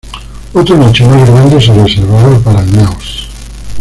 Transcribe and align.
Otro 0.55 0.75
nicho 0.79 1.07
más 1.07 1.29
grande 1.29 1.61
se 1.61 1.75
reservaba 1.75 2.39
para 2.39 2.61
el 2.61 2.75
naos. 2.75 3.29